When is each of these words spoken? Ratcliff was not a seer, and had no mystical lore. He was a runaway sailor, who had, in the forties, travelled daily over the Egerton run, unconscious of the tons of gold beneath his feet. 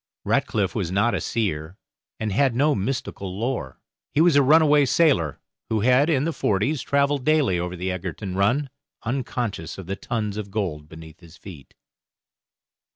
Ratcliff 0.25 0.73
was 0.73 0.89
not 0.91 1.13
a 1.13 1.21
seer, 1.21 1.77
and 2.19 2.31
had 2.31 2.55
no 2.55 2.73
mystical 2.73 3.37
lore. 3.37 3.79
He 4.15 4.19
was 4.19 4.35
a 4.35 4.41
runaway 4.41 4.85
sailor, 4.85 5.39
who 5.69 5.81
had, 5.81 6.09
in 6.09 6.23
the 6.23 6.33
forties, 6.33 6.81
travelled 6.81 7.23
daily 7.23 7.59
over 7.59 7.75
the 7.75 7.91
Egerton 7.91 8.33
run, 8.35 8.71
unconscious 9.03 9.77
of 9.77 9.85
the 9.85 9.95
tons 9.95 10.37
of 10.37 10.49
gold 10.49 10.89
beneath 10.89 11.19
his 11.19 11.37
feet. 11.37 11.75